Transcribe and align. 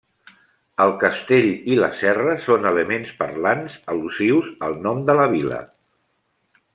El 0.85 0.93
castell 1.03 1.49
i 1.73 1.77
la 1.81 1.89
serra 1.99 2.33
són 2.47 2.65
elements 2.71 3.13
parlants 3.21 3.77
al·lusius 3.93 4.49
al 4.69 4.79
nom 4.89 5.05
de 5.11 5.17
la 5.23 5.29
vila. 5.39 5.61